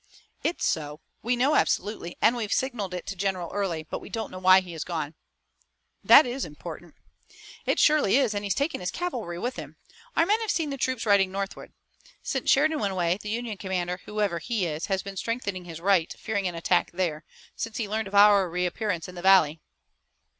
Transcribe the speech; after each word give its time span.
"It's 0.43 0.65
so. 0.65 0.99
We 1.21 1.35
know 1.35 1.53
absolutely, 1.53 2.17
and 2.23 2.35
we've 2.35 2.51
signaled 2.51 2.95
it 2.95 3.05
to 3.05 3.15
General 3.15 3.51
Early. 3.53 3.83
But 3.87 3.99
we 4.01 4.09
don't 4.09 4.31
know 4.31 4.39
why 4.39 4.61
he 4.61 4.71
has 4.71 4.83
gone." 4.83 5.13
"That 6.03 6.25
is 6.25 6.43
important." 6.43 6.95
"It 7.67 7.77
surely 7.77 8.17
is, 8.17 8.33
and 8.33 8.43
he's 8.43 8.55
taken 8.55 8.79
his 8.79 8.89
cavalry 8.89 9.37
with 9.37 9.57
him. 9.57 9.75
Our 10.17 10.25
men 10.25 10.41
have 10.41 10.49
seen 10.49 10.71
the 10.71 10.77
troops 10.77 11.05
riding 11.05 11.31
northward. 11.31 11.71
Since 12.23 12.49
Sheridan 12.49 12.79
went 12.79 12.93
away, 12.93 13.19
the 13.21 13.29
Union 13.29 13.57
commander, 13.57 14.01
whoever 14.05 14.39
he 14.39 14.65
is, 14.65 14.87
has 14.87 15.03
been 15.03 15.17
strengthening 15.17 15.65
his 15.65 15.79
right, 15.79 16.11
fearing 16.17 16.47
an 16.47 16.55
attack 16.55 16.89
there, 16.91 17.23
since 17.55 17.77
he 17.77 17.87
learned 17.87 18.07
of 18.07 18.15
our 18.15 18.49
reappearance 18.49 19.07
in 19.07 19.13
the 19.13 19.21
valley." 19.21 19.59